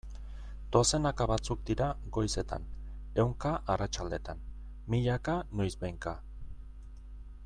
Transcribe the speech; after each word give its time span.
Dozenaka 0.75 1.27
batzuk 1.31 1.59
dira 1.67 1.89
goizetan, 2.15 2.65
ehunka 3.23 3.53
arratsaldetan, 3.75 4.43
milaka 4.95 5.37
noizbehinka... 5.61 6.19